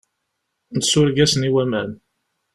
[0.77, 1.91] Nsureg-asen i waman.